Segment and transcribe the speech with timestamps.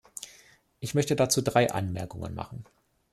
[0.79, 2.65] Ich möchte dazu drei Anmerkungen machen.